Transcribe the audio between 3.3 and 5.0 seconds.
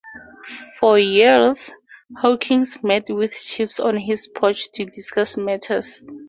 chiefs on his porch to